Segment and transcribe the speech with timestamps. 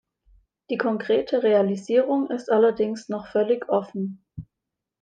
[0.71, 4.25] Die konkrete Realisierung ist allerdings noch völlig offen.